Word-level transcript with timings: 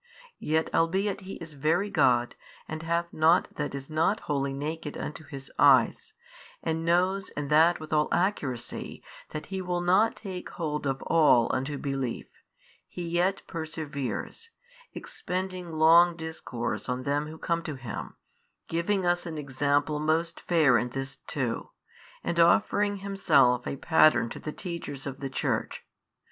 Yet 0.39 0.67
albeit 0.73 1.21
He 1.21 1.33
is 1.35 1.53
Very 1.53 1.91
God, 1.91 2.33
and 2.67 2.81
hath 2.81 3.13
nought 3.13 3.49
that 3.57 3.75
is 3.75 3.87
not 3.87 4.21
wholly 4.21 4.51
naked 4.51 4.97
unto 4.97 5.23
His 5.23 5.51
Eyes 5.59 6.13
and 6.63 6.83
knows 6.83 7.29
and 7.37 7.51
that 7.51 7.79
with 7.79 7.93
all 7.93 8.07
accuracy 8.11 9.03
that 9.29 9.45
He 9.53 9.61
will 9.61 9.79
not 9.79 10.15
take 10.15 10.49
hold 10.49 10.87
of 10.87 11.03
all 11.03 11.53
unto 11.55 11.77
belief, 11.77 12.25
He 12.87 13.07
yet 13.07 13.43
perseveres, 13.45 14.49
expending 14.93 15.71
long 15.71 16.15
discourse 16.15 16.89
on 16.89 17.03
them 17.03 17.27
who 17.27 17.37
come 17.37 17.61
to 17.61 17.75
Him, 17.75 18.15
giving 18.67 19.05
us 19.05 19.27
an 19.27 19.37
Example 19.37 19.99
most 19.99 20.41
fair 20.41 20.79
in 20.79 20.89
this 20.89 21.17
too, 21.27 21.69
and 22.23 22.39
|621 22.39 22.43
offering 22.47 22.95
Himself 22.97 23.67
a 23.67 23.75
Pattern 23.75 24.29
to 24.29 24.39
the 24.39 24.51
Teachers 24.51 25.05
of 25.05 25.19
the 25.19 25.29
Church. 25.29 25.85